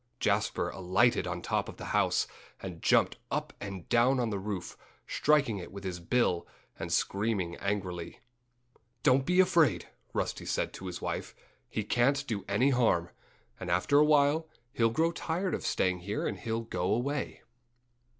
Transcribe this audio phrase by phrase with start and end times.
[0.19, 2.25] Jasper alighted on top of the house
[2.59, 4.75] and jumped up and down on the roof,
[5.07, 6.47] striking it with his bill
[6.79, 8.19] and screaming angrily.
[9.03, 11.35] "Don't be afraid!" Rusty said to his wife.
[11.69, 13.11] "He can't do any harm.
[13.59, 17.43] And after a while he'll grow tired of staying here and he'll go away."